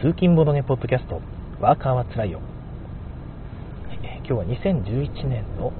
[0.00, 1.20] 通勤ボドゲポッドキャスト
[1.58, 2.38] ワーカーはつらいよ、
[3.98, 5.72] え今日は2011年の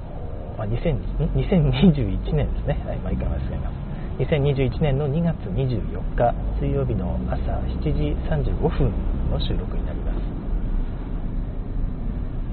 [0.59, 3.79] あ2000 2021年ですね、はい、毎回間違えます。
[4.19, 8.91] 2021年の2月24日水曜日の朝7時35分
[9.31, 10.19] の収録になります。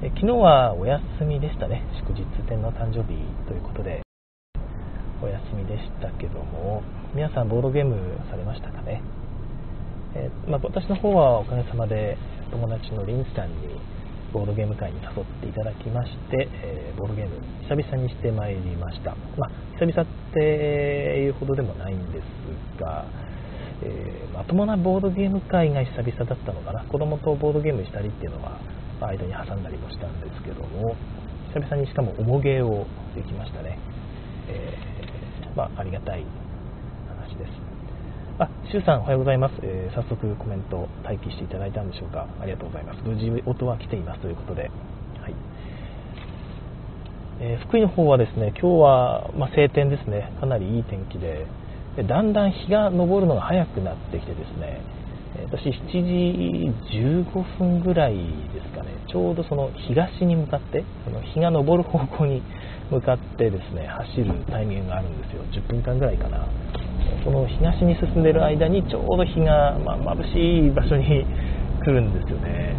[0.06, 1.82] え昨日はお休みでしたね。
[1.98, 4.02] 祝日天の誕生日ということで。
[5.20, 6.82] お休みでしたけども
[7.14, 7.96] 皆さんボードゲーム
[8.30, 9.02] されましたかね？
[10.16, 12.16] えー、まあ、私の方はおかげさまで
[12.50, 13.76] 友達のリンさんに
[14.32, 17.36] ボードゲーム会に誘っていただきまして、えー、ボードゲーム
[17.68, 20.40] 久々にしてまいりました、まあ、久々って
[21.20, 23.04] いうほどでもないんですが、
[23.82, 26.84] えー、まともなボードゲーム会が久々だったのかな。
[26.84, 28.58] 子供とボードゲームしたりっていうのは
[29.00, 30.96] 間に挟んだりもしたんですけども
[31.52, 33.78] 久々にしかも重げをできましたね、
[34.48, 34.74] え、
[35.54, 36.24] まあ、ありがたい
[37.08, 37.65] 話です。
[38.38, 42.28] あ、シュウさんおはようございます、えー、早速コメント待機していただいたんでしょうか。
[42.38, 43.00] ありがとうございます。
[43.02, 44.70] 無事音は来ていますということで、はい。
[47.40, 50.36] えー、福井の方はですね今日は、まあ、晴天ですね。
[50.38, 51.46] かなりいい天気で。
[51.96, 54.82] でだんだん日が昇るのが早くなってきてですね。
[55.48, 58.16] 私7時15分ぐらい
[58.52, 58.90] ですかね。
[59.08, 62.42] ちょうどその東に向かってその日が昇る方向に
[62.90, 65.42] 向かってですね走るタイミングがあるんですよ。
[65.54, 66.46] 10分間ぐらいかな。
[67.24, 71.26] その東に進んでる間にちょうど日が、まあ、眩しい場所に
[71.84, 72.74] 来るんですよね、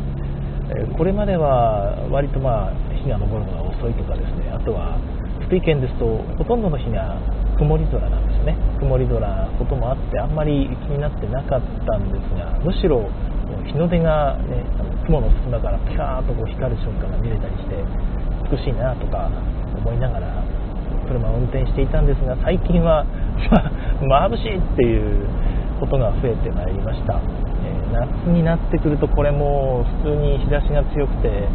[0.75, 4.51] えこれまでは割と、まあ、日が昇るのが遅いとかですね。
[4.51, 4.99] あとは
[5.47, 6.05] 福井県ですと
[6.37, 7.15] ほとんどの日が
[7.57, 8.57] 曇り空なんですよね。
[8.79, 9.19] 曇り空
[9.57, 13.07] こともあってあんまり気になってなかったんですがむしろ
[13.65, 17.79] 日の出が、ね、あの雲の隙間からピカーッとこう光る瞬間が見れたりして
[18.51, 19.31] 美しいなとか
[19.75, 20.43] 思いながら
[21.07, 23.05] 車を運転していたんですが最近は、
[23.51, 25.27] ま、眩しいっていう
[25.79, 27.19] ことが増えてまいりました、
[27.63, 31.47] え、夏になってくるとこれも普通に日差しが強くて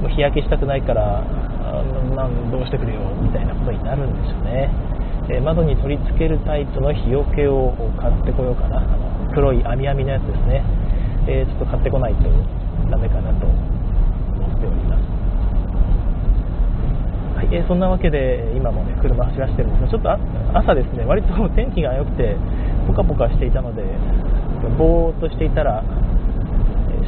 [0.00, 1.22] もう日焼けしたくないから
[2.14, 4.70] なんどうしてくれよみたいなことになるんですよね、
[5.30, 8.78] え、窓に取り付けるタイプの日よけを買ってこようかな。
[8.78, 10.62] あの黒い網網のやつですね、
[11.26, 12.28] え、ちょっと買ってこないと
[12.90, 15.11] ダメかなと思っております。
[17.42, 19.98] はい、えー、そんなわけで今もね車走らせてるんです。
[19.98, 20.10] がちょっと
[20.54, 22.36] 朝ですね割と 天気が良くて
[22.86, 23.82] ポカポカしていたので
[24.78, 25.82] ぼーっとしていたら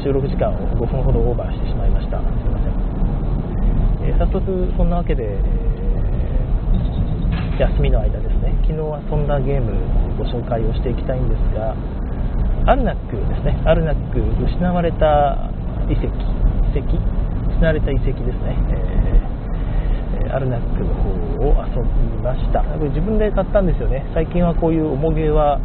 [0.03, 2.19] 収録時間を5分ほどオーバーしてしまいました。
[2.19, 9.71] すいません、えー、早速そんなわけで、えー、休みの間ですね昨日はそんなゲーム
[10.19, 11.77] ご紹介をしていきたいんですが
[12.67, 13.57] アルナックですね。
[13.67, 15.51] アルナック失われた
[15.89, 16.07] 遺跡。
[16.75, 16.99] 遺跡？
[17.51, 19.14] 失われた遺跡ですね、えー
[20.35, 21.11] アルナックの方
[21.47, 22.63] を遊びました。
[22.91, 24.05] 自分で買ったんですよね。
[24.13, 25.61] 最近はこういう重げは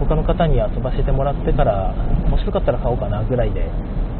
[0.00, 1.92] 他の方に遊ばせてもらってから
[2.24, 3.68] 面白かったら買おうかなぐらいで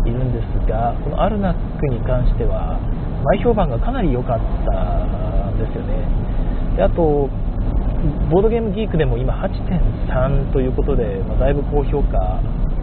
[0.05, 2.79] いるんですがこのアルナックに関しては
[3.25, 6.05] 前評判がかなり良かったんですよね。
[6.77, 7.29] であと
[8.31, 12.19] ボードゲームギークでも今8.3ということで、まあ、だいぶ高評価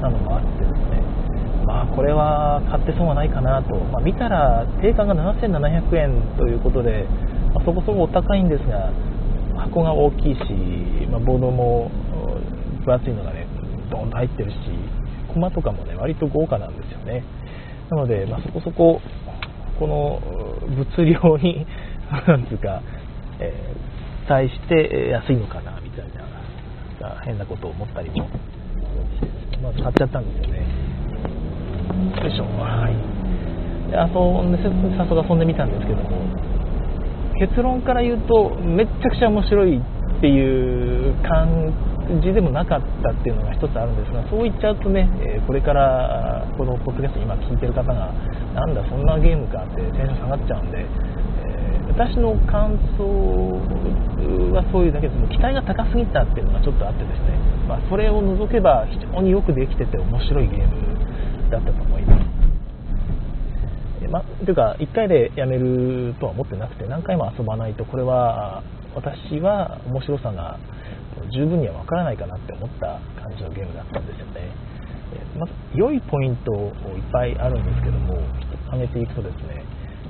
[0.02, 1.03] なのもあってですね。
[1.66, 7.08] まあ、これは買って損はないかなと、まあ、見たら定価が7700円ということで、
[7.54, 8.92] まあ、そこそこお高いんですが
[9.56, 11.90] 箱が大きいし、まあ、ボードも
[12.86, 13.48] 分厚いのがね
[13.90, 14.58] ドーンと入ってるし
[15.34, 17.24] コマとかもね割と豪華なんですよね。
[17.90, 19.02] なので、ま、そこそこ
[19.80, 20.20] この
[20.68, 21.66] 物量に
[22.28, 22.82] なんつうか、
[23.40, 26.06] えー、対して安いのかなみたい
[27.02, 30.83] な変なことを思ったりもしてまあ、買っちゃったんですよね。
[31.24, 32.46] よいしょ。
[32.60, 33.14] はい。
[33.94, 34.58] で遊んで
[34.98, 36.18] 早速遊んでみたんですけども
[37.38, 39.82] 結論から言うとめっちゃくちゃ面白いっ
[40.22, 41.70] ていう感
[42.22, 45.08] じでもなかったっていうのが一つあるんですがそう言っちゃうとね、
[45.48, 48.12] これからこのポッドキャスト今聞いてる方が
[48.54, 50.86] なんだそんなゲームかってテンション下がっちゃうんで、え、
[51.92, 53.04] 私の感想
[54.54, 57.36] はそういうだけでも期待が高すぎたっていうのがちょっとあってですね、
[57.68, 60.93] まあ、それを除けば非常によくできてて面白いゲーム
[61.54, 62.24] だったと思います。
[64.10, 68.62] まというか、1回でやめるとは思ってなくて、何回も遊ばないと、これは
[68.94, 70.60] 私は面白さが
[71.32, 74.52] 十分にはわからないかなって思った感じのゲームだったんですよね。
[75.38, 78.18] まず、良いポイントをいっぱいあるんですけども、
[78.68, 79.64] 挙げていくとですね、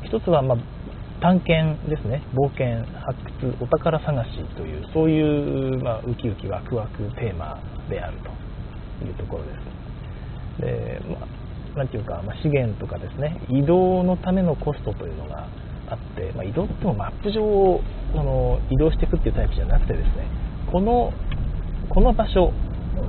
[0.04, 0.58] 一つは、ま
[1.22, 8.18] 探検ですね、冒険、発掘、お宝探しという、そういう、まあ、ウキウキワクワクテーマである
[9.00, 9.73] というところです。
[10.60, 11.02] で、
[11.76, 15.48] まあ、ていうか、まあ、資源とかですね移動のためのコストというのが
[15.90, 17.82] あって、まあ、移動ってもマップ上を
[18.14, 20.28] あの移動していくっていうタイプじゃなくてですね
[20.72, 21.12] この
[21.90, 22.54] この場所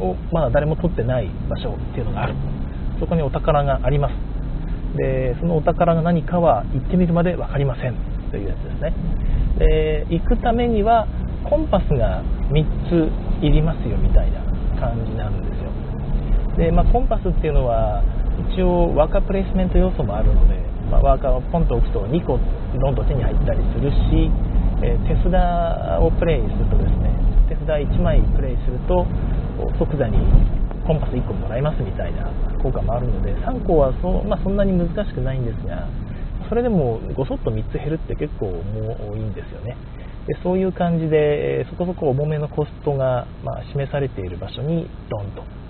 [0.01, 2.35] をまだ誰も取ってない場所っていうのがある。
[3.01, 4.15] そこにお宝があります。
[4.97, 7.97] でそのお宝が何かは行ってみるまで分かりません
[8.31, 8.95] というやつですね。
[9.59, 11.07] で行くためには
[11.49, 14.41] コンパスが3ついりますよみたいな
[14.81, 15.54] 感じなんです
[16.57, 18.03] で、まあ、コンパスっていうのは
[18.55, 20.57] 一応ワーカープレイスメント要素もあるので、
[20.91, 22.39] まあ、ワーカーをポンと置くと2個
[22.79, 24.31] どんどん手に入ったりするし、
[24.83, 25.31] え、手札
[26.03, 27.15] をプレイするとですね
[27.49, 29.07] 手札1枚プレイすると
[29.79, 30.19] 即座に
[30.87, 32.31] コンパス1個もらえますみたいな
[32.63, 35.89] 効果もあるので3個はそ,、まあ、そんなに難しくないんですが
[36.49, 39.77] それでもごそっと3つ減るって結構多いいんですよね。
[40.27, 45.64] でそういう感じでそこそこ重めのコストが、まあ、示されている場所にドンと。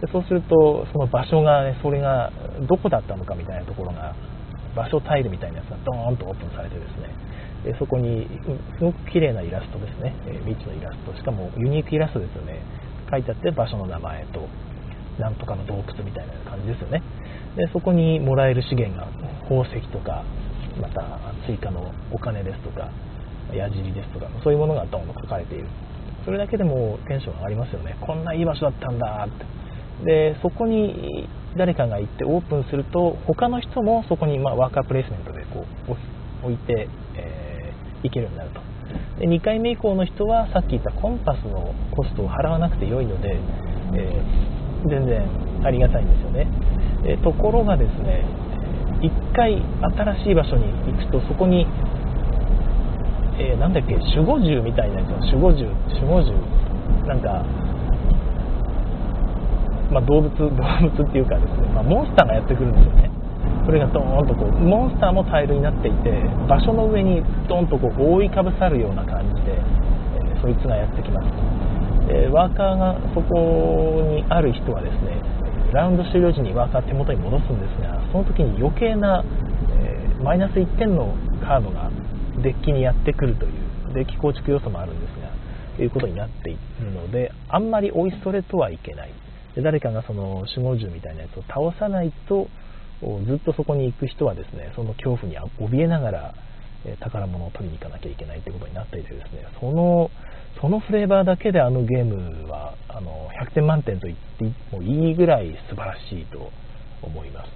[0.00, 2.32] でそうするとその場所が、ね、それが
[2.68, 4.14] どこだったのかみたいなところが
[4.74, 7.14] 場所タイルみたいなやつがドーンとオープンされてですね。
[7.64, 8.26] でそこに
[8.78, 11.12] すごく綺麗なイラストですね、え未知のイラスト。
[11.14, 12.60] しかもユニークイラストですよね。
[13.10, 14.48] 書いてあって場所の名前と
[15.18, 17.02] なんとかの洞窟みたいな感じですよね。
[17.56, 19.06] でそこにもらえる資源が
[19.42, 20.24] 宝石とか
[20.80, 21.04] また
[21.46, 22.90] 追加のお金ですとか
[23.52, 25.66] 矢尻ですとかそういうものがドンと書かれている。
[26.24, 27.96] それだけでもテンション上がりますよね。
[28.00, 29.59] こんないい場所だったんだって。
[30.04, 38.60] でそこに誰かが行ってオープンすると他の人もそこに、まワーカープレイスメントでこう置いて、えー、行けるようになると。
[39.18, 43.38] で2回目以降の人はさっき言ったコンパスのコストを払わなくて良いので、
[43.94, 45.22] えー、全然
[45.64, 46.46] ありがたいんですよね。
[47.02, 48.24] でところがですね
[49.00, 49.62] 1回
[50.16, 51.66] 新しい場所に行くとそこに、
[53.38, 57.44] えー、だっけ守護獣みたいなやつ守護獣守護獣なんか
[59.90, 63.10] まあ、動物動物っていうかですね、まあ、モンスターがやってくるんですよね。
[63.66, 66.10] それがドーンとこうモンスターもタイルになっていて
[66.48, 71.60] 場所の上にドンとこう覆いかぶさるような感じで、えー、そいつがやってきます。
[72.08, 75.22] でワーカーがそこにある人はですね
[75.72, 79.22] ラウンド終了時にワーカー手元に戻すんですがその時に余計な、
[79.70, 81.90] えー、マイナス1点のカードが
[82.42, 83.52] デッキにやってくるという
[83.94, 85.30] デッキ構築要素もあるんですが
[85.76, 89.12] ということになっているのであんまりおいそれとはいけない。
[89.54, 92.48] で誰かがその守護獣みたいなやつを倒さないと
[93.26, 96.34] ずっとそこに行く人はですねその恐怖に怯えながら
[97.00, 100.10] 宝物を取りに行かなきゃいけないということになっていてですねその
[100.60, 106.50] そのフレーバーだけであのゲームはあの100点満点と言ってもいいぐらい素晴らしいと
[107.02, 107.50] 思います。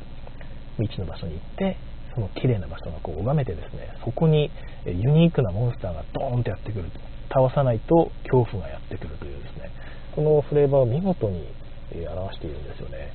[0.78, 1.76] 未知の場所に行って
[2.14, 4.50] その綺麗な場所がこう拝めてですねそこに
[4.86, 6.90] ユニークなモンスターがドーンとやってくる
[7.28, 9.70] 倒さないと恐怖がやってくるというですね
[10.14, 11.46] このフレーバーを見事に
[11.92, 13.12] 表しているんですよね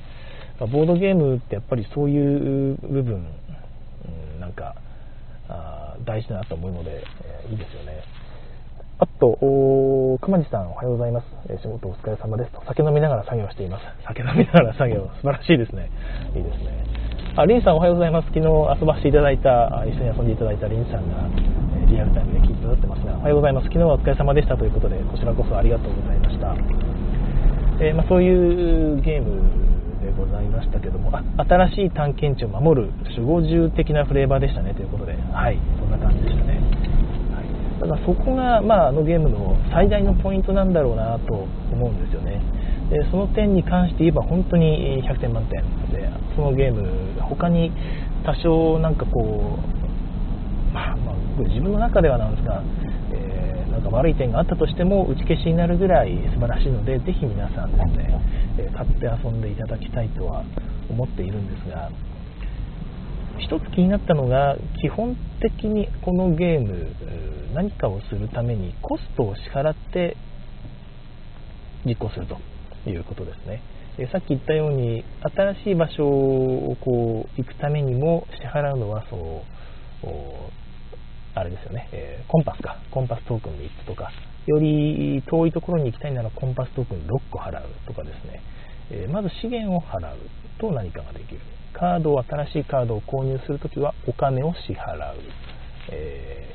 [0.60, 3.26] ボードゲームってやっぱりそういう部分、
[4.34, 4.74] うん、なんか
[5.48, 8.02] あ大事だなと思うので、えー、いいですよね。
[9.00, 9.38] あと、
[10.20, 11.26] 熊地さんおはようございます。
[11.48, 12.62] え仕事お疲れ様ですと。
[12.66, 13.84] 酒飲みながら作業しています。
[14.06, 15.88] 酒飲みながら作業、 素晴らしいですね。
[16.36, 16.84] いいですね。
[17.34, 18.28] あ、リンさんおはようございます。
[18.28, 21.24] 昨日遊ばせていただいた、一緒に遊んでいただいたリンさんが、
[21.82, 23.64] えリアルタイムで聞いてくださってますが、おはようございます。
[23.68, 26.89] 昨日はお疲れ様でしたということで、こちらこそありがとうございました。
[27.80, 29.40] えー、まあ、そういうゲーム
[30.04, 36.60] でございましたけども、あ新しい探検地を守る守護獣的なフレーバーでしたねということで、はい、そんな感じでしたね。
[37.32, 41.32] はい、ただそこが、まあ、あのゲームの最大のポイントなんだろうなと
[41.72, 42.42] 思うんですよね。
[42.90, 46.04] でその点に関して言えば本当に100点満点で、
[46.36, 47.72] そのゲーム、他に
[48.26, 51.14] 多少なんかこう、まあ、まあ、
[51.48, 52.62] 自分の中ではなんですが、
[53.80, 58.20] なんか悪い点があったとしても打ち消しになるぐらい素晴らしいのでぜひ皆さんですね、
[58.58, 60.44] え買って遊んでいただきたいとは
[60.90, 61.90] 思っているんですが
[63.38, 66.94] 一つ気になったのが基本的にこのゲーム
[67.54, 70.16] 何かをするためにコストを支払って
[71.86, 73.62] 実行するということですね。
[74.12, 79.42] さっき言ったように新しい場所をこう行くためにも支払うのはそ
[80.06, 80.59] う
[81.34, 84.10] あれですよね、えー、コンパスか、コンパストークン3つとか、
[84.46, 88.42] より遠いところに行きたいならコンパストークン6個払うとかですね、
[88.90, 90.18] えー、まず資源を払う
[90.58, 91.40] と何かができる。
[91.72, 95.16] カードを、新しいカードを購入するときはお金を支払う。
[95.92, 96.54] え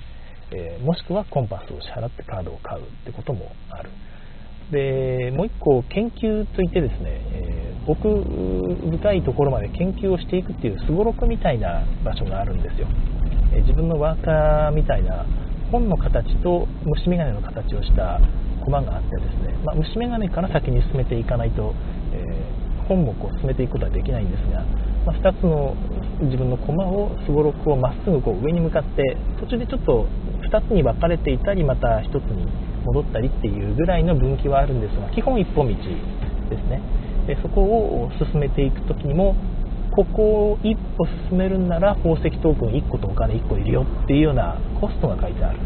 [0.52, 3.90] ー、えもしくはコンパスを支払ってカードを買うってこともある。
[4.72, 12.88] でもう一個研究といってですね、えー、奥深いところまで研究をしていくっていうすごろくみたいな場所があるんですよ、
[13.54, 15.26] え、自分のワーカーみたいな
[15.72, 18.20] 本の形と虫眼鏡の形をした
[18.64, 21.74] コマがあってですね、まあ、虫眼鏡から先に進めていかないと、
[22.14, 24.64] えー、本もこう進めていくことはできないんですが、
[25.06, 25.76] まあ、2つの
[26.22, 30.08] 自分のコマをすごろくをまっすぐこう上に向かって途中でちょっと
[30.50, 32.48] 2つに分かれていたりまた1つに
[32.86, 36.80] 戻ったりっていうぐらいの分岐はあるんですが基本一本道ですね、
[37.26, 39.36] でそこを進めていく時にも
[39.96, 40.22] ここ
[40.52, 45.60] を一歩進めるんなら宝石トークン1個とお金1個いるよっていうようなコストが書いてある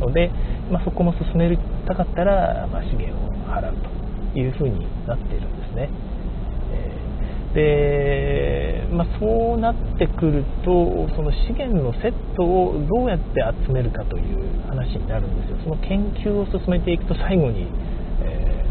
[0.00, 0.30] ので、
[0.70, 3.76] まあ、そこも進めたかったら、まあ、資源を払う
[4.32, 5.88] というふうになっているんですね。
[7.54, 17.66] で、まあ、そうなってくるとその資源のセットをどうやって集めるかという話になるんですよその研究を進めていくと最後に、
[18.22, 18.64] え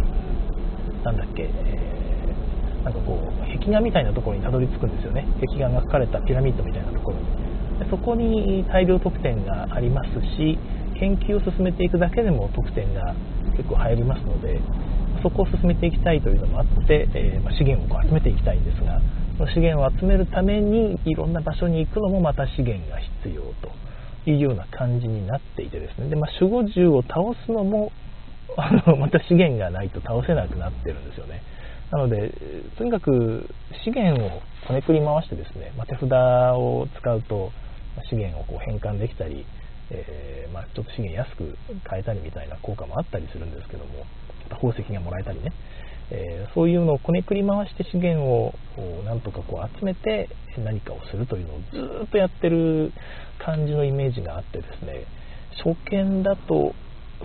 [1.04, 1.91] ー、だっけ、え、
[2.84, 5.28] なんかこう壁画みたいなところにたどり着くんですよね。
[5.40, 7.26] 壁画が描かれたピラミッドみたいなところに。
[7.90, 10.58] そこに大量得点がありますし
[11.00, 13.16] 研究を進めていくだけでも得点が
[13.58, 14.62] 結構入りますので
[15.24, 19.02] そこを進めていきたいというのもあって、えー、ま資源を集めていきたいんですが
[19.38, 23.82] その資源を集めるためにいろんな場所に行くのもまた資源が必要と。
[24.26, 26.10] いうような感じになっていてですね。
[26.10, 27.92] で、まあ、守護獣を倒すのも
[28.58, 31.42] あの また資源がないと倒せなくなってるんですよね。
[31.92, 32.34] なので
[32.78, 33.48] とにかく
[33.84, 36.08] 資源をこねくり回してですね、まあ、手札
[36.56, 37.52] を使うと
[38.10, 39.46] 資源をこう変換できたり、
[39.90, 44.06] えー、まあ、ちょっと資源安く買えたりみたいな効果もあったりするんですけども
[44.50, 45.52] 宝石がもらえたりね、
[46.12, 48.54] えー、そういうのをこねくり回して資源を
[49.04, 52.94] なんとかこう集めて何かをするというのをずっとやってる
[53.44, 55.06] 感じのイメージがあってですね
[55.64, 56.74] 初見だと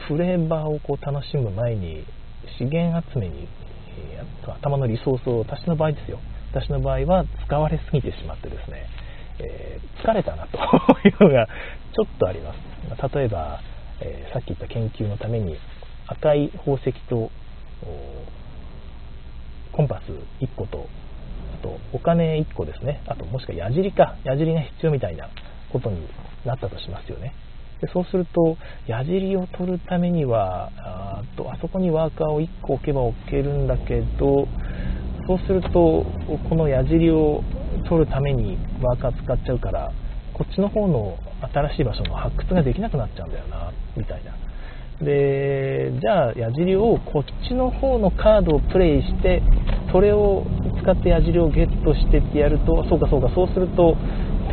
[0.08, 2.04] フレーバーをこう楽しむ前に
[2.58, 3.48] 資源集めに、
[3.96, 6.20] えー、頭のリソースを私の場合ですよ。
[6.52, 8.86] 私の場合は使われすぎてしまってですね、
[9.38, 10.58] えー、疲れたなと。
[11.06, 12.58] いうのがちょっとあります。
[13.14, 13.60] 例えば、
[14.00, 15.56] えー、さっき言った研究のために
[16.06, 17.30] 赤い宝石と
[19.72, 20.10] コンパス
[20.42, 20.86] 1個と
[21.58, 23.02] あとお金1個ですね。
[23.06, 24.16] あともしくは矢尻か。
[24.24, 25.28] 矢尻が必要みたいな
[25.72, 26.08] ことに
[26.44, 27.34] なったとしますよね。
[27.80, 28.56] でそうすると
[28.86, 34.48] 矢尻を取るためにはあとあそこにワーカーを1個置けば置けるんだけど
[35.26, 35.70] そうすると
[36.48, 37.42] この矢尻を
[37.88, 39.92] 取るためにワーカー使っちゃうから
[40.32, 41.18] こっちの方の
[41.52, 44.32] 新しい場所の発掘ができなくなっちゃうんだよなみたいな。
[45.04, 49.42] でじゃあ矢尻をこっちの方のカードをプレイして
[49.92, 50.46] それを
[50.82, 53.94] 使って矢尻をゲットしてってやるとそうかそうかそうすると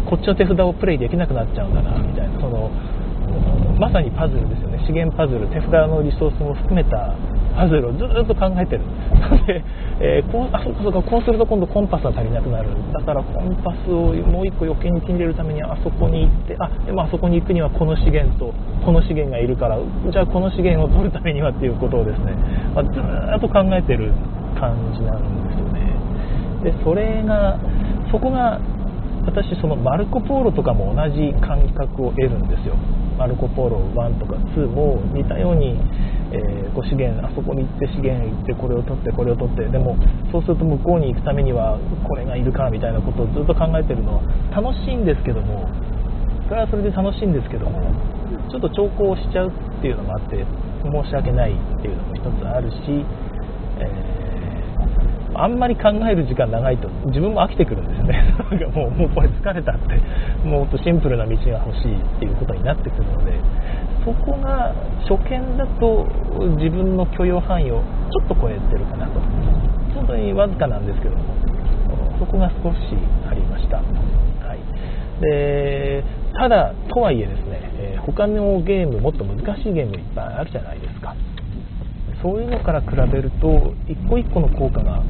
[0.10, 2.42] こっちの手札をプレイできなくなっちゃうんだなみたいな。
[2.42, 2.72] その
[3.80, 4.80] まさにパズルですよね。
[4.86, 7.16] 資源パズル手札のリソースも含めた
[7.56, 8.86] パズルをずっと考えてる。
[9.48, 9.64] で、
[10.00, 12.70] えー、こうあそうかそうかこうすると今度コンパスが足りなくなる。
[12.92, 18.54] だからコンパスをもう1個余計に手に入れるためにあそこに行ってあでもあそこに行くにはこの資源と
[18.86, 19.78] この資源がいるから
[20.12, 22.34] じゃあこの資源を取るためにはっていうことをですね、
[22.76, 24.14] まあ、ずっと考えてる
[24.60, 25.82] 感じなんですよね。
[26.64, 27.60] でそれが
[28.12, 28.60] そこが
[29.26, 32.76] 私そのマルコ・ポーロとかも同じ感覚を得るんですよ。
[33.18, 35.78] マルコ・ポーロ1とか2も似たように、
[36.32, 39.98] えー、資源あそこに行って資源行ってこれを取ってこれを取ってでも
[40.32, 41.78] そうすると向こうに行くためには
[42.08, 45.70] これがいるかみたいなことをずっと考えてるのは楽しいんですけども
[46.50, 47.80] それはそれで楽しいんですけども
[48.50, 50.46] ちょっと兆候しちゃうっていうのもあって
[50.84, 53.06] 申し訳ないっていうのも一つあるし、
[53.80, 54.13] えー
[55.36, 58.36] あんまり考える時間長いと自分も飽きてくるんですよね。
[58.76, 60.00] もうもうこれ疲れたって
[60.48, 61.36] もっとシンプルな道が
[61.66, 63.34] 欲しいっていうことになってくるので
[64.06, 64.74] そこが
[65.08, 66.08] 初見だと
[66.58, 69.20] 自分の許容範囲をちょっと超えてるかなと。
[69.94, 71.22] 本当にわずかなんですけども
[72.20, 72.78] そこが少し
[73.30, 73.84] ありました、は
[74.56, 81.16] い、でただとはいえですね、え、他のゲームもっと難しいゲームいっぱいあるじゃないですか。
[82.24, 85.04] そういうのから比べると一個一個の効果が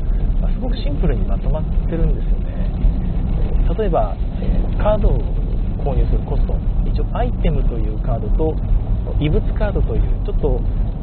[0.63, 2.71] ごくシンプルにまとまってるんですよね。
[3.77, 5.19] 例えば、えカードを
[5.83, 6.55] 購入するコスト。
[6.87, 8.55] 一応アイテムというカードと
[9.19, 10.61] 異物カードというちょっと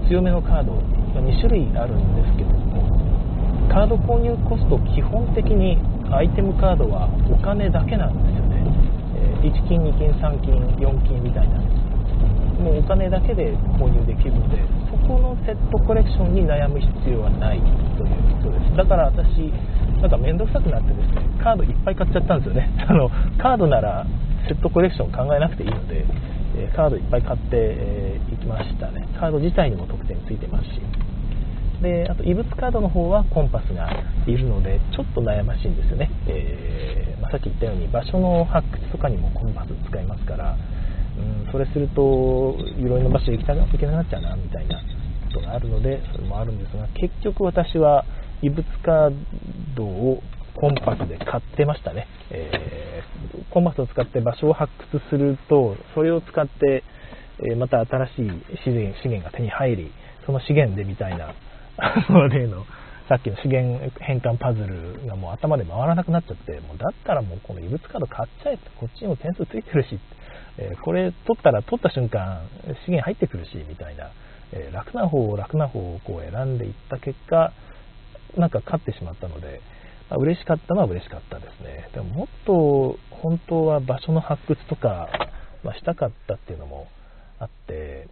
[0.09, 0.73] 強めのカード
[1.21, 5.77] 2種類あるんですけどもカード購入コスト基本的に
[6.11, 8.65] アイテムカードはお金だけなんですよね、
[9.17, 11.61] え1金2金3金4金みたいな。
[12.61, 17.61] もうお金だけで購入できるのでそこのセットコレクションに悩む必要はない
[17.97, 18.40] という。
[18.77, 19.53] だから私
[20.01, 22.71] なんか面倒くさくなってですねカードいっぱい買っちゃったんですよね。
[22.87, 24.07] あのカードなら
[24.49, 26.05] セットコレクション考えなくていいので、
[26.57, 29.07] えカードいっぱい買ってい、えー、きましたね。
[29.19, 30.81] カード自体にも得点ついてますし。
[31.83, 33.89] であと異物カードの方はコンパスが
[34.27, 40.57] いるのでちょっと悩ましいんですよね、えー、まあ、さっき言ったように場所の発掘とかにもコンパス使いますから
[41.21, 44.81] うん、それするといろいろな場所行きたく行けなくなっちゃうなみたいな
[45.33, 48.05] ことがあるのでそれもあるんですが結局私は
[48.43, 49.15] 異物カー
[49.77, 50.23] ドを
[50.55, 56.85] コンパスで買ってましたね、えー、コンパスを使って場所を発掘するとそれを使って、
[57.53, 58.15] えまた新しい
[58.65, 59.93] 資源資源が手に入り
[60.27, 61.35] その資源でみたいな
[62.29, 62.65] 例の
[63.11, 69.99] さっきの資源変換パズルがもう頭で回らなくなっちゃって、もうだったらもうこの異物カード買っちゃえって、こっちにも点数ついてるし、
[70.59, 72.47] えー、これ取ったら取った瞬間
[72.87, 74.13] 資源入ってくるし、みたいな、
[74.53, 77.53] えー、楽な方を楽な方をこう選んでいった結果、
[78.37, 79.61] なんか勝ってしまったので、
[80.11, 81.89] まあ、嬉しかったのは嬉しかったですね。
[81.95, 85.09] でももっと本当は場所の発掘とか、
[85.63, 86.89] まあ、したかったっていうのも
[87.39, 88.09] あって、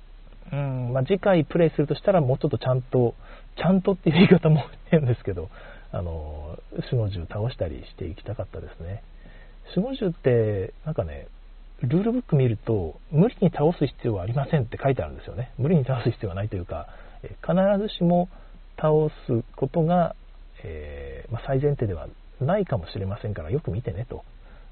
[0.52, 3.14] うんまあ、次回プレイするとしたらもうちょっとちゃんと、
[3.56, 5.50] ちゃんとっていう言い方も変ですけど、
[5.92, 6.58] あの、
[6.92, 9.02] 守護獣倒したりしていきたかったですね。
[9.74, 11.28] 守護獣って、なんかね、
[11.82, 15.52] ルールブック見ると、無理に倒す必要はありませんって書いてあるんですよね。
[15.58, 16.88] 無理に倒す必要はないというか、
[17.42, 18.28] 必ずしも
[18.80, 20.14] 倒すことが、
[20.62, 22.08] えー、まあ、最前提では
[22.40, 24.24] ないかもしれませんからよく見てねと、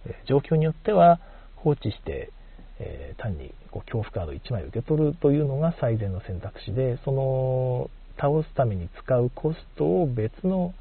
[0.06, 1.20] えー、状況によっては
[1.56, 2.30] 放置して、
[2.78, 10.72] えー、単にこう恐怖カード1枚受け取るというのが最善の選択肢でその倒すために使うコストを別の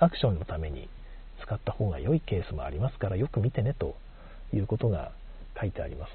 [0.00, 0.88] アクションのために
[1.42, 3.94] 使った方が良いケースもありますからよく見てねと
[4.52, 5.12] いうことが
[5.60, 6.10] 書いてあります、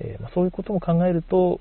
[0.00, 1.60] えまあ、そういうことも考えると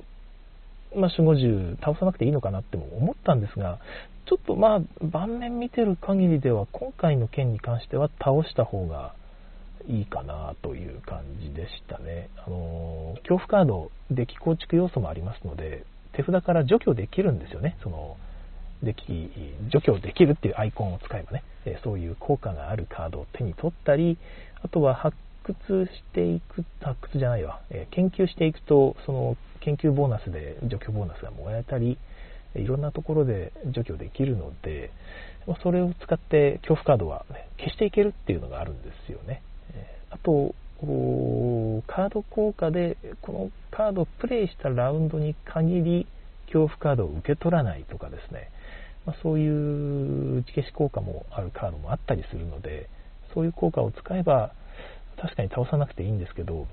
[0.96, 3.79] まあ、守護獣倒さなくていいのかなって思ったんですが、
[4.25, 9.13] ちょっとまあ、盤面見てる限りでは、今回の件に関しては倒した方が
[9.88, 12.29] いいかなという感じでしたね。
[12.38, 17.77] あの恐怖カード、デッキ構築要素もありますので、手札から除去できるんですよね。
[17.81, 18.17] その
[18.84, 21.43] デッ、除去できるっていうアイコンを使えばね、
[21.84, 24.17] そういう効果があるカードを手に取ったり、
[24.62, 29.38] あとは発掘していく、発掘じゃないわ、研究していくと、その
[29.69, 31.99] 研究ボーナスで除去ボーナスがもらえたり、
[32.55, 34.91] いろんなところで除去できるので、
[35.61, 39.41] それを使って恐怖カードは、ね、消していけるっていうのがあるんですよね。
[40.09, 46.07] あと、カード効果で、このカードをプレイしたラウンドに限り、
[46.47, 48.49] 恐怖カードを受け取らないとかですね、
[49.05, 52.89] まあ、そういう打ち消し効果もあるカードもあったりするので、
[53.36, 54.53] そういう効果を使えば、
[55.21, 56.65] 確かに倒さなくていいんですけど、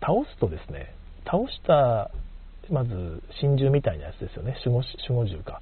[0.00, 0.94] 倒すとですね、
[1.26, 2.10] 倒した
[2.70, 4.56] まず真珠みたいなやつですよね。
[4.64, 5.60] 守護守護獣か。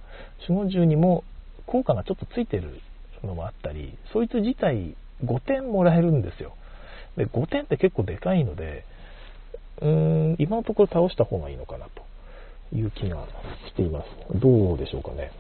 [0.49, 1.25] 守護獣にも
[1.67, 2.81] 効果がちょっとついてる
[3.25, 6.55] のもあったりそいつ自体5点もらえるんですよ。
[7.17, 8.85] で5点って結構でかいので
[9.81, 13.27] うーん今のところ倒した方がいいのかなという気が
[13.69, 14.39] しています。
[14.39, 15.33] どうでしょうかね。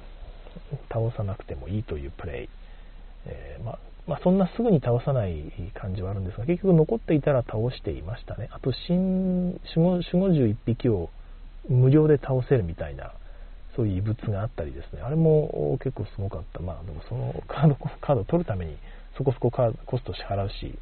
[0.92, 2.48] 倒さなくてもいいというプレイ、
[3.26, 8.48] えー、ままあ、そんなすぐに倒さない感じはあるんですが結局残っていたら倒していましたね。
[8.52, 11.10] あと新守護獣1匹を
[11.68, 13.12] 無料で倒せるみたいな、
[13.76, 16.60] そういう異物があったりですね、あれも結構すごかった。
[16.60, 18.76] まあでもそのカード、カードを取るために
[19.16, 20.78] そこそこコスト支払うし、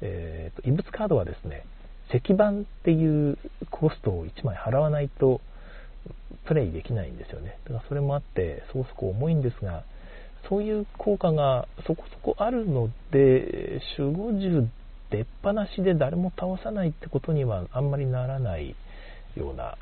[0.00, 1.64] えーと、異物カードはですね、
[2.08, 3.38] 石板っていう
[3.70, 5.40] コストを1枚払わないと
[6.46, 7.58] プレイできないんですよね。
[7.64, 9.84] だからそれもあって、そこそこ重いんですが、
[10.48, 14.68] そういう効果がそこそこあるので、守護獣
[15.10, 18.74] 出っ放しで誰も倒さないってことにはあんまりならない
[19.36, 19.76] ような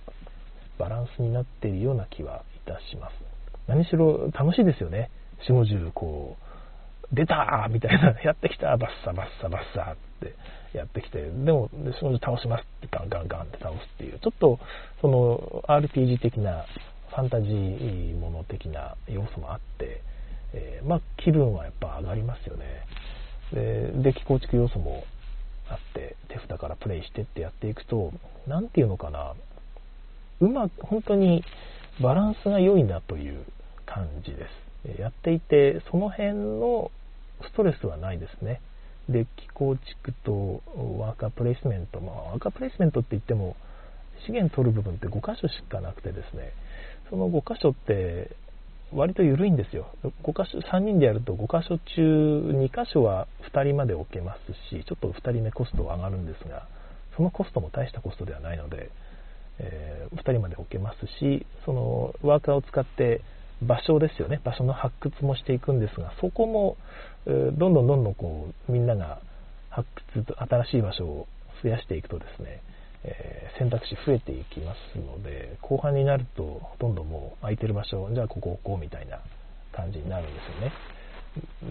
[0.79, 3.15] バランスになっているような気はいたします。
[3.67, 5.11] 何しろ楽しいですよね。
[5.49, 6.37] 4、50こ
[7.13, 10.35] う、出たみたいな、 やってきたバッサバッサバッサって
[10.77, 14.59] やってきて、でも、4、50倒しますってガンガンガンって倒すっていう、ちょっと
[15.01, 16.65] その RPG 的な
[17.09, 20.03] ファンタジーもの的な要素もあって、
[20.53, 22.65] えー、まあ気分はやっぱ上がりますよね。
[23.53, 25.05] で、デッキ構築要素も
[25.71, 28.13] あって、手札からプレイしてってやっていくと、
[28.47, 29.35] 何ていうのかな、
[30.41, 31.45] うまく、本当に
[32.01, 33.45] バランスが良いなという
[33.87, 34.47] 感じで
[34.97, 35.01] す。
[35.01, 36.91] やっていて、その辺の
[37.43, 38.61] ストレスはないですね。
[39.09, 40.63] デッキ構築と
[40.99, 43.57] ワーカープレイスメント、まあ、ワーカープレイスメントって言っても、
[44.27, 46.53] 資源取る部分って5箇所しかなくてですね、
[47.11, 48.37] その5箇所って
[48.93, 49.87] 割と緩いんですよ。
[50.23, 56.67] 5箇所、3人でやると5箇所中2箇所は2人まで置けますし、ちょっと2人目コストは上がるんですが、
[57.17, 58.91] そのコストも大したコストではないので、
[59.61, 63.23] え、2人まで置けますしそのワーカーを使って
[63.63, 64.41] 場所ですよね。
[64.45, 66.77] 場所の発掘もしていくんですがそこも、
[67.27, 69.21] え、どんどんどんどんこうみんなが
[69.71, 71.27] 発掘と新しい場所を
[71.63, 72.63] 増やしていくとですね、
[73.05, 79.19] え、選択肢増えていきますので後半になるとほとんどもう空いてる場所じゃあここ置こうみたいな
[79.73, 80.73] 感じになるんですよね。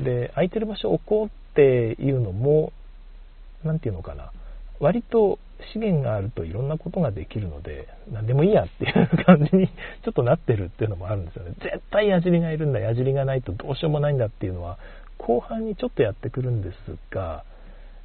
[0.04, 2.74] で空いてる場所を置こうっていうのも
[3.64, 4.32] 何て言うのかな。
[4.80, 5.40] 割と
[5.74, 9.68] 資源があるといろんなことができるので、何でもいいやっていう感じに
[10.04, 11.54] ちょっとなってるっていうのもあるんですよね。
[11.60, 14.78] 絶対矢尻がいるんだ、矢尻がないとどうしようもないんだっていうのは、
[15.18, 16.76] 後半にちょっとやってくるんです
[17.10, 17.44] が、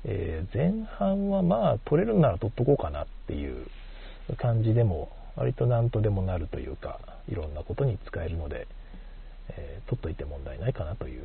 [0.04, 3.66] えー、前半はまあ取れるんなら取っとこうかなっていう
[4.36, 8.66] 感じでも、割と何とでもなるというか、いろんなことに使えるので、
[9.50, 11.22] えー、取っといて問題ないかなという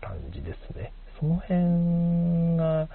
[0.00, 0.92] 感じですね。
[1.20, 2.88] その辺が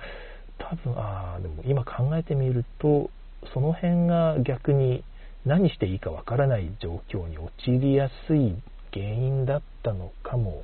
[0.60, 3.10] 多分、ああ、でも今考えてみると、
[3.54, 5.04] その辺が逆に
[5.46, 8.56] 何していいかわからない状況に陥りやすい
[8.94, 10.64] 原因だったのかも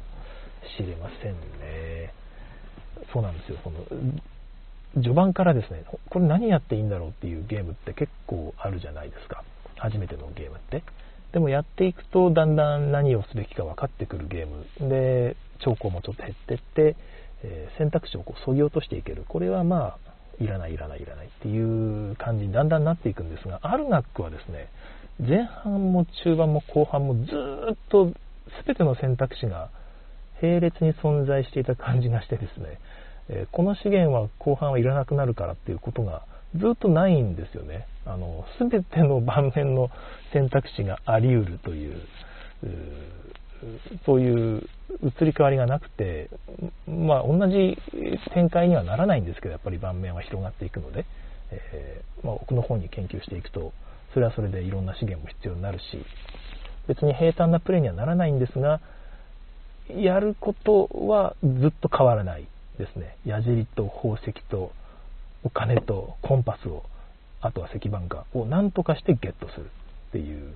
[0.77, 2.13] しれませんね。
[3.13, 3.57] そうなんですよ。
[3.63, 3.83] この
[4.95, 9.43] 序盤からですね、これ何やっていいんだろうっていうゲームって結構あるじゃないですか。
[9.77, 10.83] 初めてのゲームって。
[11.33, 16.95] でもやっていくとだんだん何をすべきか分かってくるゲームで、兆候もちょっと減ってって、
[17.45, 19.23] え、選択肢をこう削ぎ落としていける。
[19.27, 24.67] これはまあ、いらない、いらない、いらないっていう感じにだんだんなっていくんですが、アルナックはですね、
[25.19, 27.31] 前半も中盤も後半もず
[27.73, 28.11] っと
[28.65, 29.69] 全ての選択肢が
[30.41, 32.79] 並列に存在していた感じがしてですね、
[33.29, 36.23] えこの資源は後半はいらなくなるからっていうことが
[36.55, 37.87] ずっとないんですよね。
[38.05, 39.89] あの全ての盤面の
[40.31, 42.01] 選択肢があり得るという
[44.05, 44.67] そういう
[45.03, 46.29] 移り変わりがなくて、
[46.87, 47.77] まあ、同じ
[48.33, 51.05] 展開にはならないんですけどやっぱり盤面は広がっていくので、
[51.51, 53.73] えー、まあ、奥の方に研究していくと
[54.13, 55.83] それはそれでいろんな資源も必要になるし
[56.87, 58.79] 別に平坦なプレーにはならないんですが
[59.89, 63.17] やることはずっと変わらないですね。
[63.25, 64.71] 矢尻と宝石と
[65.43, 66.83] お金とコンパスを
[67.39, 69.65] あとは石板画を何とかしてゲットする
[70.09, 70.55] っていう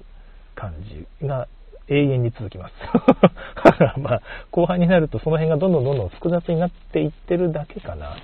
[0.56, 0.74] 感
[1.22, 1.48] じが
[1.90, 2.74] 永遠に続きます
[3.64, 4.22] だからまあ
[4.52, 8.16] 後半になるとその辺がどんどんどんどん複雑になっていってるだけかな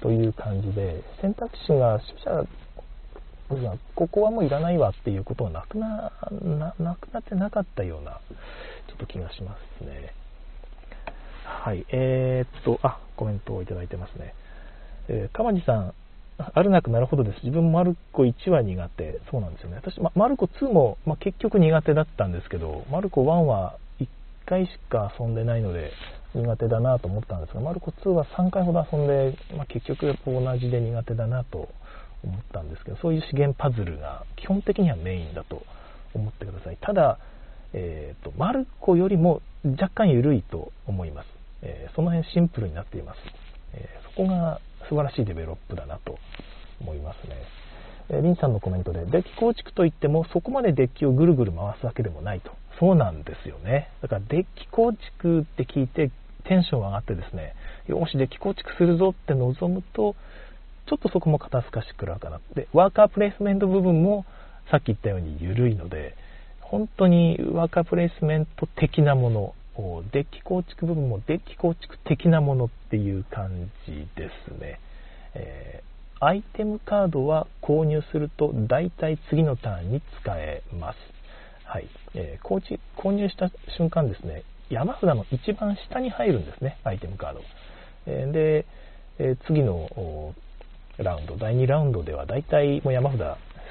[0.00, 2.44] という感じで選択肢が取捨
[3.94, 6.12] ここはもういらないわっていうことはなくな
[6.78, 8.20] なくなってなかったような
[8.88, 10.12] ちょっと気がしますね
[11.48, 14.34] はい、えー、っと、あ、コメントをいただいてますね。
[15.08, 15.94] えー、かまじさん、
[16.38, 17.40] あるなくなるほどです。
[17.44, 19.20] 自分マルコ1は苦手。
[19.30, 19.76] そうなんですよね。
[19.76, 24.06] 私、ま、マルコ2も、ま結局苦手だったんですけど、マルコ1は1
[24.46, 25.90] 回しか遊んでないので
[26.34, 31.68] 苦手だなと思ったんですが、マルコ2は3回ほど遊んで、ま結局同じで苦手だなと
[32.22, 35.62] 思ったんですけど、そういう資源パズルが基本的にはメインだと
[36.14, 36.78] 思ってください。
[36.80, 37.18] ただ、
[37.72, 41.38] えーと、とマルコよりも若干緩いと思います。
[41.62, 43.18] えー、その辺シンプルになっています、
[43.74, 46.18] えー、そこが素晴らしいデベロップだなと
[46.80, 47.36] 思いますね、
[48.10, 52.52] えー、リンさんのコメントでデッキ構築といってもそこまでデッキをぐるぐる回すわけでもないと。
[52.78, 53.90] そうなんですよね。
[54.02, 56.12] だからデッキ構築って聞いて
[56.44, 57.54] テンション上がってですね
[57.88, 60.14] よしデッキ構築するぞって臨むと
[60.86, 62.40] ちょっとそこも肩透かしくらうかな。
[62.54, 64.24] でワーカープレイスメント部分も
[64.70, 66.14] さっき言ったように緩いので
[66.60, 74.80] 本当にワーカープレイスメント的なものこうデッキ構築部分もデッキ構築的なものっていう感じですね、
[75.34, 80.96] えー、アイテムカードは購入すると大体次のターンに使えます、
[81.64, 81.88] はい。
[82.14, 82.60] えー、購
[82.96, 87.40] 購入した瞬間ですね山札の一番下に入るんですねアイテムカード、
[88.06, 88.66] えー、で、
[89.20, 90.34] え次の
[90.96, 93.20] ラウンド第2ラウンドでは大体もう山札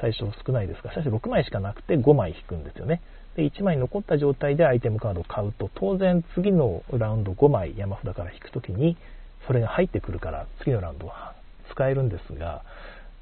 [0.01, 3.01] 最初少ないですが最初6枚しかなくて5枚引くんですよね。
[3.35, 8.97] で1枚残った状態でアイテムカードを買うと当然次のラウンド5枚山札から引くときに
[9.45, 11.35] それが入ってくるから次のラウンドは
[11.71, 12.63] 使えるんですが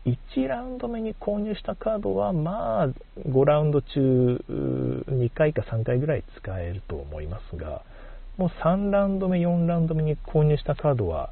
[0.06, 2.88] 1ラウンド目に購入したカードはまあ
[3.28, 7.82] 5ラウンド中2回か3回ぐらい使えると思いますが
[8.38, 11.32] もう3ラウンド目4ラウンド目に購入したカードは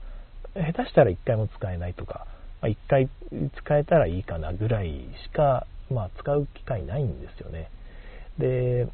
[0.55, 2.27] 下手したら1回も使えないとか、
[2.63, 3.09] まあ、1回
[3.57, 4.91] 使えたらいいかなぐらい
[5.25, 7.69] しか、まあ、使う機会ないんですよね。
[8.39, 8.87] で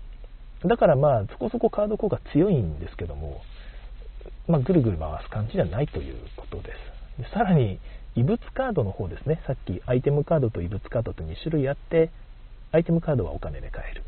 [0.66, 3.42] だからまあそこそこカード効果強いんですけども、
[4.48, 6.74] まあ、ぐるぐる回す感じじゃないということで
[7.18, 7.22] す。
[7.22, 7.80] でさらに
[8.16, 9.40] 異物カードの方ですね。
[9.46, 12.10] さっきアイテムカードと異物カードと2種類あって
[12.72, 14.04] アイテムカードはお金で買える。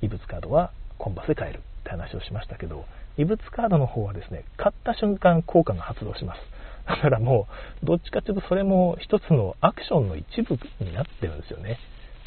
[0.00, 2.86] 異物カードはコンパスで買えるって話をしましたけど
[3.18, 6.55] 異物カードの方はですね買った瞬間効果が発動します。
[6.86, 7.48] だからも
[7.82, 11.78] うどっちかというとそれも一つのアクションの一部になってるんですよね。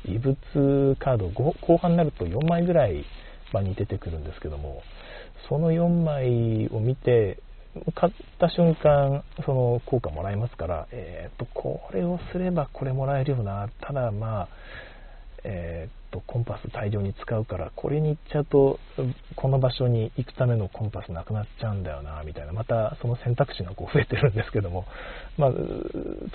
[0.05, 0.35] 異物
[0.99, 3.05] カード後半になると4枚ぐらい
[3.53, 4.81] 場に出てくるんですけども
[5.49, 7.39] その4枚を見て
[7.95, 13.69] 買った瞬間その効果もらえますからえっ、とこれをすればこれもらえるよな。
[13.81, 14.49] ただまあ
[15.43, 18.79] えっ、とコンパス大量に使うからこれに行っちゃうと
[19.35, 22.53] この場所に行くためのコンパスなくなっちゃうんだよなみたいな。
[22.53, 24.85] またその選択肢がこう増えてるんですけども。
[25.37, 25.51] まあ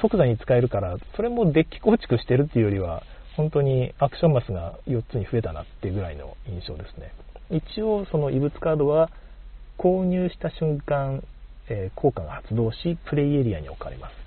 [0.01, 3.03] 即座に使えるからそれもデッキ構築してるっていうよりは
[3.37, 7.13] 本当にアクションマスが4つに増えたなっていうぐらいの印象ですね。
[7.51, 9.11] 一応その異物カードは
[9.79, 11.23] 購入した瞬間、
[11.69, 14.24] えー、効果が発動しプレイエリアに置かれます。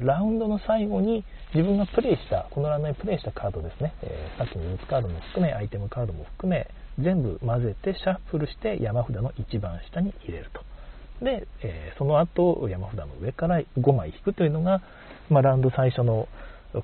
[0.00, 10.62] ラウンドの最後に自分がプレイしたこのラウンドにプレイしたカードですね、えー、さっきの異物カードも含めアイテムカードも含め全部混ぜてシャッフルして山札の一番下に入れると。
[11.24, 14.82] で、えー、その後山札の上から5枚引くというのが、
[15.28, 16.28] まあ、ラウンド最初の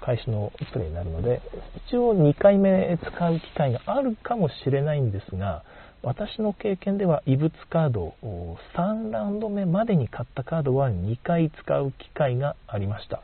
[0.00, 1.40] 開始のプレイになるので、
[1.88, 5.62] 一応2回目使う機会があるかもしれないんですが、
[6.06, 13.22] 私の経験では異物カードを3ラウンド目までに買ったカードは2回使う機会がありました。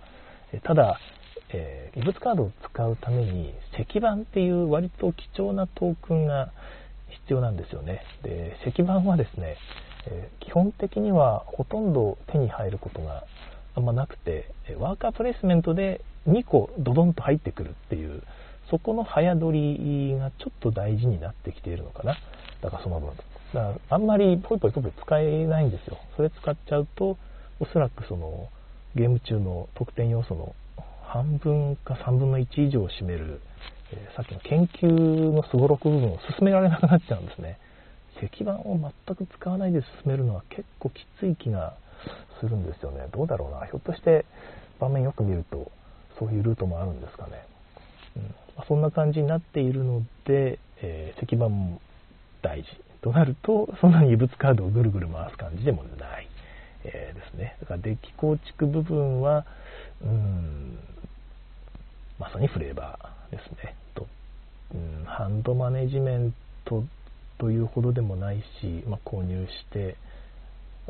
[0.64, 0.98] ただ、
[1.50, 6.50] えー、異物カードを使うために石板っていう割と貴重なトークンが
[7.08, 8.02] 必要なんですよね。
[8.24, 9.56] で石板はですね、
[10.08, 13.22] えー、基本的にはほとんど手に入ることが
[13.76, 18.24] あんまなくてワーカープレイスメントで2個ドドンと入ってくるっていう
[18.72, 19.76] そこの早取
[20.14, 22.16] りがちょっと大事になってきているのかな。
[22.62, 23.10] だからその分。
[23.10, 23.26] だか
[23.60, 25.98] らあんまりポイポイポイポイ使えないんですよ。
[26.16, 27.18] それ使っちゃうと
[27.60, 28.48] おそらくその
[28.96, 30.54] ゲーム中の得点要素の
[31.02, 33.42] 半分か3分の1以上を占める、
[33.92, 37.58] えー、さっきの研究のすごろく部分を進められなくなっちゃうんですね。
[38.22, 41.74] 石板を全く使わないで進めるのは結構きつい気が
[42.40, 43.06] するんですよね。
[43.12, 43.66] どうだろうな。
[43.66, 44.24] ひょっとして
[44.80, 45.70] 場面よく見ると
[46.18, 47.44] そういうルートもあるんですかね、
[48.16, 48.34] うん、
[48.68, 51.80] そんな感じになっているので、えー、石板も
[52.42, 52.68] 大事
[53.02, 56.28] となるとそんなに異物カードをぐるぐる回す感じでもない、
[56.84, 57.56] えー、ですね。
[57.60, 59.44] だからデッキ構築部分は
[60.02, 60.78] うん
[62.18, 63.74] まさにフレーバーですね。
[63.94, 64.06] と、
[64.74, 66.84] うん、ハンドマネジメント
[67.38, 69.96] というほどでもないし、まあ、購入して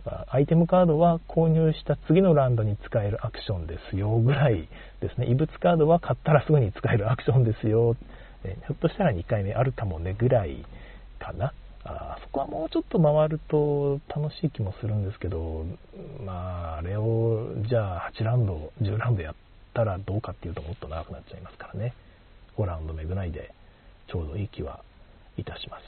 [0.04, 4.68] アイテムカードは購入した次のラウンドに使えるアクションですよぐらい
[5.00, 5.26] ですね。
[5.28, 7.96] 異物カードは買ったらすぐに使えるアクションですよ、
[8.44, 10.64] えひょっとしたら2回目あるかもねぐらい
[11.18, 11.52] かな。
[11.84, 15.66] あそこはもうちょっと回ると楽しい気もするんですけど
[16.24, 19.34] まああれをじゃあ8ラウンド10ラウンドやっ
[19.74, 21.94] たらどうかっていうともっと長くなっちゃいますからね。
[22.56, 23.52] 5ラウンド目ぐらいで
[24.08, 24.84] ちょうどいい気は
[25.36, 25.82] いたします。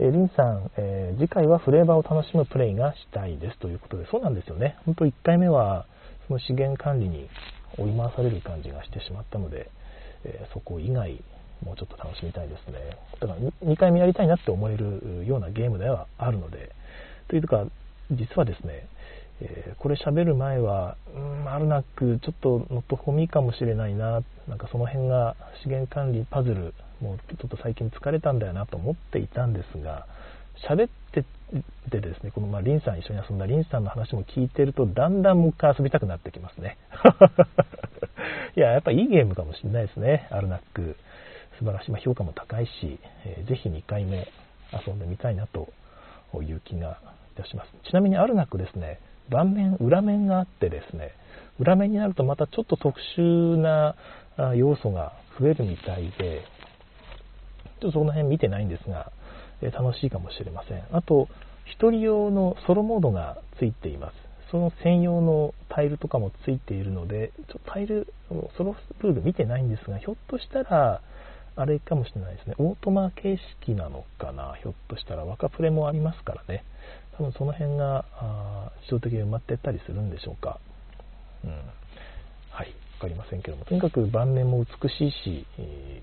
[0.00, 4.76] えー、リンさん、えー、次回はフレーバーを楽しむプレイがしたいですということでそうなんですよね。
[4.86, 5.86] 本当1回目は
[6.26, 7.28] その資源管理に
[7.78, 9.70] 追い回される感じがしてしまったので、
[10.24, 11.22] えー、そこ以外
[11.62, 12.96] もうちょっと楽しみたいですね。
[13.20, 16.72] だから 2, 回目やりたいなって思えるようなゲームではあるので
[17.28, 17.66] というか
[18.10, 18.88] 実はですね
[19.42, 30.06] えー、これ喋る前は、うん、あるなくちょっとノットフォミーかもしれないな、なんかその辺が資源管理パズル、もうちょっと最近疲れたんだよなと思っていたんですが、
[30.68, 31.24] 喋って
[31.90, 36.76] てですね、このまあリンさん一緒に遊んだリンさんの話も聞いてると、だんだんもう一回遊びたくなってきますね。
[38.56, 40.96] いや、やっぱいいゲームかもしれないですね、アルナック。
[41.58, 44.28] 素晴らしい、まあ、評価も高いし、えー、ぜひ2回目
[44.72, 45.68] 遊んでみたいなと
[46.42, 46.98] いう気が
[47.34, 47.70] いたします。
[47.88, 51.12] ちなみにアルナックですね、盤面、裏面があってですね、
[51.58, 53.94] 裏面になるとまたちょっと特殊な
[54.54, 56.42] 要素が増えるみたいで、
[57.80, 59.12] ちょっとその辺見てないんですが、
[59.62, 60.82] え楽しいかもしれません。
[60.92, 61.28] あと、
[61.78, 64.14] 1人用のソロモードがついています。
[64.50, 68.12] その専用のタイルとかもついているので、ちょタイル、
[68.56, 71.00] ソロルール見てないんですが、ひょっとしたら、
[71.56, 72.54] あれかもしれないですね。
[72.58, 74.54] オートマ形式なのかな？
[74.62, 76.64] ひょっとしたら若プレもありますからね。
[77.16, 80.58] 多分その辺があ自動的に埋まっていったりするんでしょうか。
[81.44, 81.50] うん、
[82.50, 86.02] はい、分かりませんけども、とにかく盤面も美しいし、え、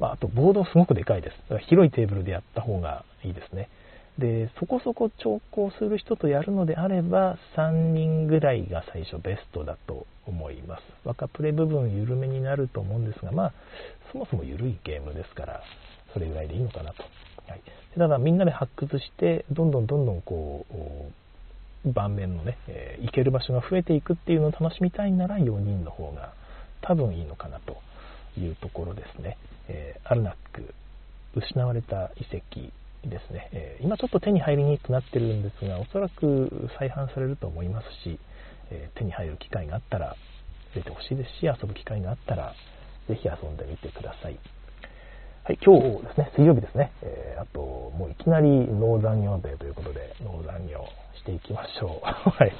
[0.00, 1.58] まあ、あとボードすごくでかいです。
[1.66, 3.68] 広いテーブルでやった方がいいですね。
[4.18, 10.82] で、そこそこ調校する人とやるのであれば、3人ぐらいが最初ベストだと思います。
[11.04, 13.52] 若プレ部分緩めになると思うんですが、まあ、
[14.12, 15.62] そもそも緩いゲームですから、
[16.12, 17.02] それぐらいでいいのかなと。
[17.48, 17.62] はい、
[17.98, 20.64] ただみんなで発掘してどんどんどんどんこ
[21.84, 26.32] う盤面のね、えー、行ける場所が増えていくっていうのを楽しみたいなら4人の方が
[26.80, 27.76] 多分いいのかなと
[28.38, 29.36] いうところですね、
[29.68, 30.74] えー、アルナック
[31.34, 32.70] 失われた遺跡
[33.08, 38.18] ですね、えー、今ちょっと手に入りにくくなってるんですがおそらく再販されると思いますし、
[38.70, 40.16] え手に入る機会があったら
[40.74, 42.54] 出てほしいですし遊ぶ機会があったら
[43.08, 44.38] ぜひ遊んでみてください
[45.44, 50.86] はい、今日ですね、水曜日ですね、えー、あと、もういきなり農残業デーということで、農残業
[51.18, 52.00] していきましょう。
[52.02, 52.52] はい。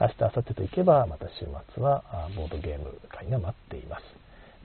[0.00, 2.04] 明日、明後日といけば、また週末は
[2.36, 4.17] ボードゲーム会が待っています。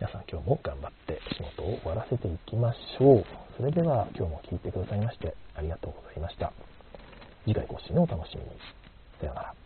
[0.04, 3.26] 皆さん今日も頑張って仕事を終わらせていきましょう。
[3.56, 6.52] それでは今日も聞いてくださいましてありがとうございました。
[7.46, 8.50] 次回更新をお楽しみに。
[9.22, 9.63] さようなら。